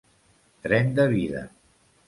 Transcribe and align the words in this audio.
Tren 0.63 0.89
de 1.01 1.07
vida. 1.13 1.47